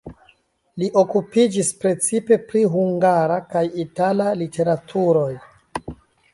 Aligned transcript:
Li 0.83 0.87
okupiĝis 1.01 1.69
precipe 1.83 2.39
pri 2.47 2.65
hungara 2.77 3.39
kaj 3.55 3.65
itala 3.87 4.33
literaturoj. 4.43 5.33